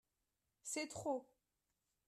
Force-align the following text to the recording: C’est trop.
C’est 0.63 0.87
trop. 0.87 1.29